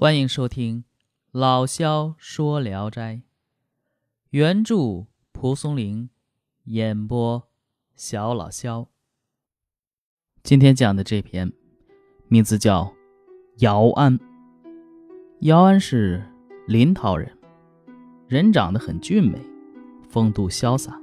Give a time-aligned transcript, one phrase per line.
[0.00, 0.84] 欢迎收听
[1.32, 3.22] 老萧说聊斋，
[4.30, 6.08] 原著蒲松龄，
[6.66, 7.48] 演播
[7.96, 8.86] 小老萧。
[10.44, 11.52] 今天讲的这篇
[12.28, 12.84] 名字叫
[13.56, 14.16] 《姚安》。
[15.40, 16.22] 姚安是
[16.68, 17.36] 临洮人，
[18.28, 19.36] 人长得很俊美，
[20.08, 20.96] 风度潇洒。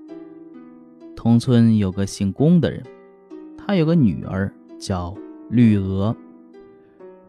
[1.18, 2.82] 同村有个姓龚的人，
[3.58, 4.50] 他有个女儿
[4.80, 5.14] 叫
[5.50, 6.16] 绿娥，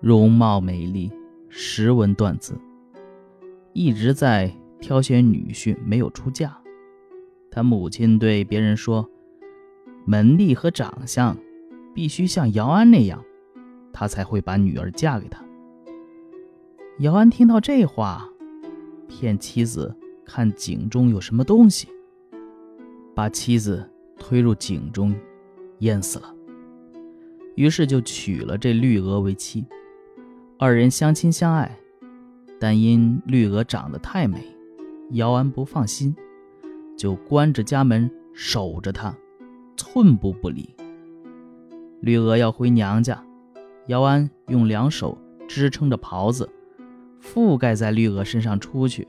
[0.01, 1.11] 容貌美丽。
[1.59, 2.55] 识文断字，
[3.73, 6.55] 一直在挑选女婿，没有出嫁。
[7.51, 9.09] 他母亲对别人说
[10.05, 11.35] ：“门第和长相
[11.95, 13.25] 必须像姚安那样，
[13.91, 15.43] 他才会把女儿嫁给他。”
[17.01, 18.29] 姚安听到这话，
[19.09, 21.89] 骗妻子看井中有什么东西，
[23.15, 25.17] 把妻子推入井中，
[25.79, 26.35] 淹死了。
[27.55, 29.65] 于是就娶了这绿娥为妻。
[30.59, 31.79] 二人相亲相爱，
[32.59, 34.39] 但因绿娥长得太美，
[35.11, 36.17] 姚安不放心，
[36.97, 39.15] 就关着家门守着她，
[39.77, 40.75] 寸步不离。
[42.01, 43.23] 绿娥要回娘家，
[43.89, 46.49] 姚安用两手支撑着袍子，
[47.21, 49.07] 覆盖在绿娥身上出去。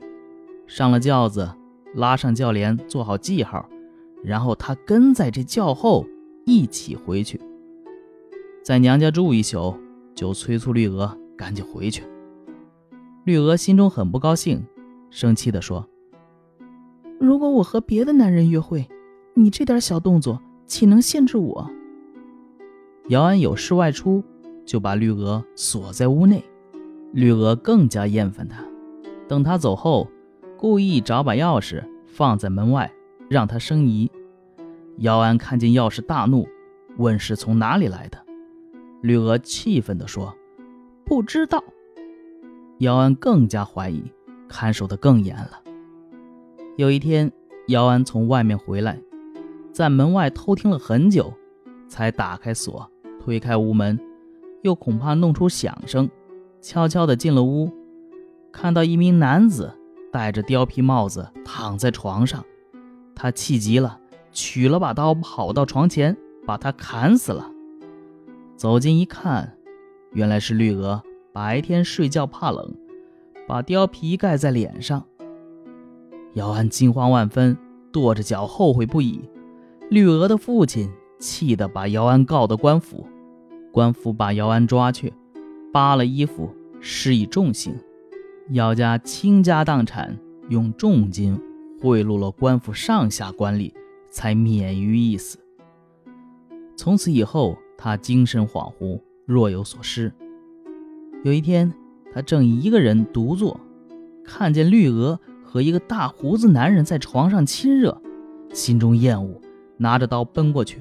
[0.66, 1.50] 上了轿子，
[1.94, 3.66] 拉上轿帘，做好记号，
[4.22, 6.06] 然后他跟在这轿后
[6.44, 7.40] 一起回去，
[8.62, 9.74] 在娘家住一宿，
[10.14, 11.18] 就催促绿娥。
[11.38, 12.02] 赶紧回去。
[13.24, 14.66] 绿娥心中很不高兴，
[15.08, 15.88] 生气地说
[17.20, 18.88] ：“如果我和别的男人约会，
[19.34, 21.70] 你这点小动作岂能限制我？”
[23.08, 24.24] 姚安有事外出，
[24.66, 26.42] 就把绿娥锁在屋内。
[27.12, 28.62] 绿娥更加厌烦他。
[29.26, 30.08] 等他走后，
[30.56, 32.90] 故意找把钥匙放在门外，
[33.30, 34.10] 让他生疑。
[34.98, 36.46] 姚安看见钥匙大怒，
[36.96, 38.18] 问是从哪里来的。
[39.02, 40.34] 绿娥气愤地说。
[41.08, 41.64] 不知道，
[42.80, 44.04] 姚安更加怀疑，
[44.46, 45.62] 看守的更严了。
[46.76, 47.32] 有一天，
[47.68, 49.00] 姚安从外面回来，
[49.72, 51.32] 在门外偷听了很久，
[51.88, 52.86] 才打开锁，
[53.18, 53.98] 推开屋门，
[54.60, 56.10] 又恐怕弄出响声，
[56.60, 57.72] 悄悄地进了屋，
[58.52, 59.72] 看到一名男子
[60.12, 62.44] 戴着貂皮帽子躺在床上，
[63.14, 63.98] 他气急了，
[64.30, 66.14] 取了把刀，跑到床前，
[66.44, 67.50] 把他砍死了。
[68.56, 69.54] 走近一看。
[70.12, 71.02] 原来是绿娥
[71.32, 72.74] 白天睡觉怕冷，
[73.46, 75.04] 把貂皮盖在脸上。
[76.34, 77.56] 姚安惊慌万分，
[77.92, 79.20] 跺着脚后悔不已。
[79.90, 83.06] 绿娥的父亲气得把姚安告到官府，
[83.72, 85.12] 官府把姚安抓去，
[85.72, 87.74] 扒了衣服，施以重刑。
[88.50, 91.38] 姚家倾家荡产，用重金
[91.80, 93.72] 贿赂了官府上下官吏，
[94.10, 95.38] 才免于一死。
[96.76, 99.00] 从此以后，他精神恍惚。
[99.28, 100.10] 若有所失。
[101.22, 101.70] 有一天，
[102.14, 103.60] 他正一个人独坐，
[104.24, 108.00] 看见绿娥和一个大胡子男人在床上亲热，
[108.54, 109.38] 心中厌恶，
[109.76, 110.80] 拿着刀奔过去，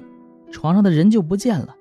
[0.49, 1.75] 床上的人就不见了。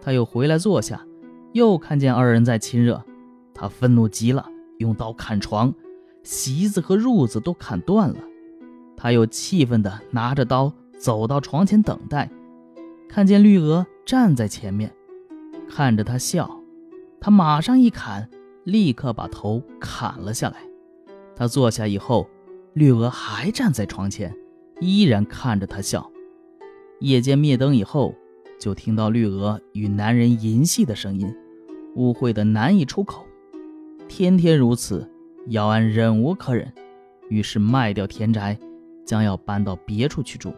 [0.00, 1.04] 他又回来坐下，
[1.52, 3.04] 又看见二人在亲热，
[3.52, 5.74] 他愤怒极了，用刀砍床，
[6.22, 8.16] 席子和褥子都砍断了。
[8.96, 12.30] 他又气愤地拿着刀走到床前等待，
[13.06, 14.90] 看见绿娥站在前面。
[15.70, 16.50] 看着他笑，
[17.20, 18.28] 他马上一砍，
[18.64, 20.56] 立刻把头砍了下来。
[21.36, 22.28] 他坐下以后，
[22.74, 24.36] 绿娥还站在床前，
[24.80, 26.10] 依然看着他笑。
[26.98, 28.12] 夜间灭灯以后，
[28.58, 31.32] 就听到绿娥与男人淫戏的声音，
[31.94, 33.24] 污秽的难以出口。
[34.08, 35.08] 天天如此，
[35.46, 36.70] 姚安忍无可忍，
[37.28, 38.58] 于是卖掉田宅，
[39.06, 40.52] 将要搬到别处去住。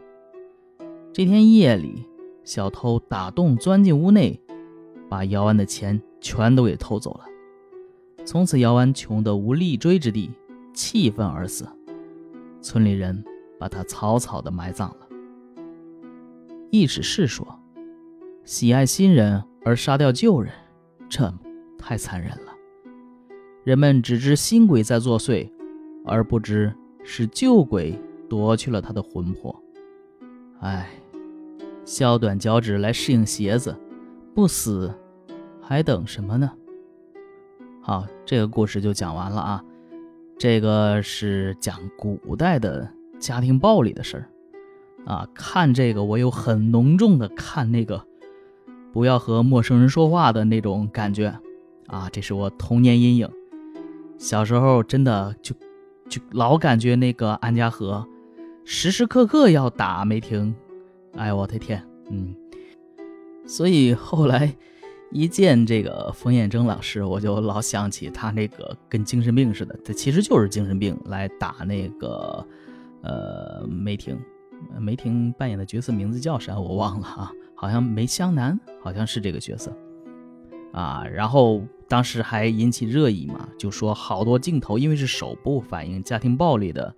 [1.12, 2.02] 这天夜里，
[2.44, 4.40] 小偷打洞钻进屋内。
[5.12, 7.26] 把姚安的钱全都给偷走了，
[8.24, 10.30] 从此姚安穷得无立锥之地，
[10.72, 11.68] 气愤而死。
[12.62, 13.22] 村里人
[13.60, 15.06] 把他草草的埋葬了。
[16.70, 17.46] 易史是说
[18.42, 20.50] ：“喜爱新人而杀掉旧人，
[21.10, 21.30] 这
[21.76, 22.54] 太残忍了。
[23.64, 25.46] 人们只知新鬼在作祟，
[26.06, 27.94] 而不知是旧鬼
[28.30, 29.54] 夺去了他的魂魄。
[30.60, 30.88] 唉，
[31.84, 33.76] 削短脚趾来适应鞋子，
[34.34, 34.90] 不死。”
[35.64, 36.50] 还等什么呢？
[37.80, 39.64] 好，这个故事就讲完了啊。
[40.36, 44.28] 这个是讲古代的家庭暴力的事儿
[45.06, 45.26] 啊。
[45.32, 48.04] 看这个，我有很浓重的看那个
[48.92, 51.32] 不要和陌生人说话的那种感觉
[51.86, 52.08] 啊。
[52.12, 53.30] 这是我童年阴影。
[54.18, 55.54] 小时候真的就
[56.08, 58.06] 就老感觉那个安家和
[58.64, 60.54] 时时刻刻要打没停。
[61.14, 62.34] 哎，我的天，嗯。
[63.46, 64.54] 所以后来。
[65.12, 72.46] 一见这个冯彦征老师，我就老想起他那个跟精神病似的，他其实就是精神病来打那个
[73.02, 74.18] 呃梅婷，
[74.80, 79.70] 梅婷扮演的角色名字叫啥我忘了啊，好像梅湘南，好像是这个角色
[80.72, 81.04] 啊。
[81.04, 86.94] 然后当时还引起热议嘛，就说好多镜头因为是首部反映家庭暴力的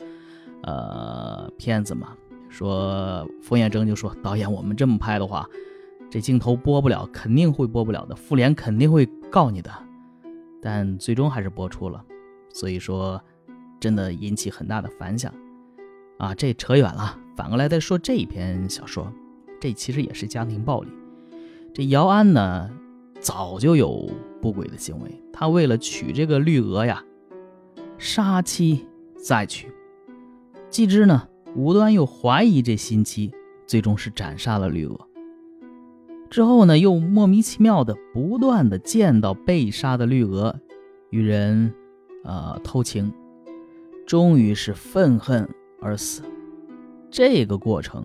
[0.63, 2.17] 呃片子嘛，
[2.49, 5.49] 说冯彦征就说导演我们这么拍的话。
[6.11, 9.71] 这镜头播不了，肯定会播不了的，妇联肯定会告你的。
[10.63, 12.05] 但最终还是播出了，
[12.51, 13.21] 所以说
[13.79, 15.31] 真的引起很大的反响
[16.19, 16.35] 啊！
[16.35, 19.13] 这扯远了，反过来再说这一篇小说，
[19.61, 20.89] 这其实也是家庭暴力。
[21.75, 22.71] 这姚安呢，
[23.21, 24.09] 早就有
[24.41, 27.05] 不轨的行为，他为了娶这个绿娥呀，
[27.99, 28.87] 杀妻
[29.17, 29.71] 再娶。
[30.71, 33.33] 继之呢，无端又怀疑这新妻，
[33.67, 35.09] 最终是斩杀了绿娥。
[36.35, 40.53] 之后呢，又莫名其妙的不断的见到被杀的绿娥，
[41.11, 41.73] 与人，
[42.25, 43.15] 呃偷情，
[44.05, 45.49] 终于是愤恨
[45.81, 46.23] 而死。
[47.09, 48.05] 这个过程，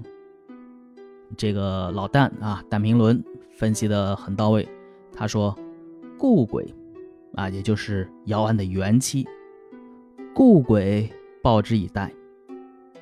[1.35, 4.69] 这个老旦啊，旦平伦分析的很到位。
[5.11, 5.57] 他说，
[6.15, 6.71] 故鬼，
[7.33, 9.27] 啊，也就是姚安的原妻，
[10.35, 11.11] 故鬼
[11.41, 12.13] 报之以待，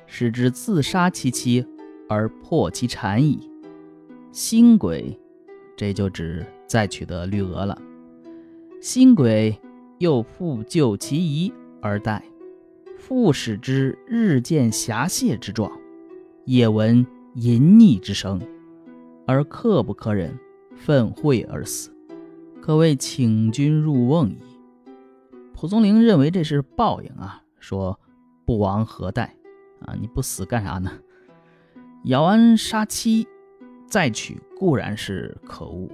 [0.06, 1.66] 使之自杀其妻
[2.08, 3.47] 而破其产矣。
[4.30, 5.18] 新鬼，
[5.76, 7.80] 这就指再娶的绿娥了。
[8.80, 9.58] 新鬼
[9.98, 12.22] 又复救其遗而待，
[12.96, 15.72] 复使之日见霞泄之状，
[16.44, 17.04] 也闻
[17.34, 18.40] 淫溺之声，
[19.26, 20.38] 而刻不可忍，
[20.76, 21.90] 愤恚而死，
[22.60, 24.38] 可谓请君入瓮矣。
[25.54, 27.98] 蒲松龄认为这是报应啊，说
[28.44, 29.34] 不亡何待
[29.80, 29.96] 啊？
[29.98, 30.92] 你不死干啥呢？
[32.04, 33.26] 姚安杀妻。
[33.88, 35.88] 再娶固然是可恶，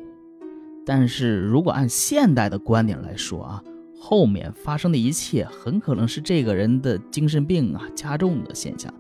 [0.84, 3.62] 但是如果按现代的观点来说啊，
[3.98, 8.92] 后面发生的一切很可能是这个人的精神病啊加重的现象，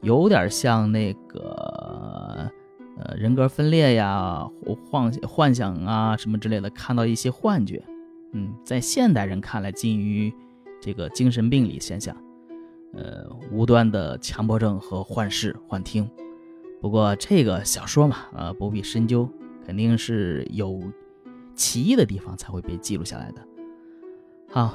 [0.00, 2.50] 有点像那个
[2.98, 4.48] 呃人格分裂呀、
[4.90, 7.82] 幻幻想啊什么之类的，看到一些幻觉。
[8.32, 10.32] 嗯，在现代人看来，近于
[10.80, 12.16] 这个精神病理现象，
[12.94, 16.08] 呃，无端的强迫症和幻视、幻听。
[16.82, 19.28] 不过这个小说嘛，呃，不必深究，
[19.64, 20.82] 肯定是有
[21.54, 23.40] 奇异的地方才会被记录下来的。
[24.50, 24.74] 好，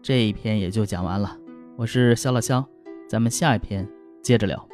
[0.00, 1.36] 这一篇也就讲完了。
[1.76, 2.64] 我是肖老肖，
[3.08, 3.84] 咱们下一篇
[4.22, 4.69] 接着聊。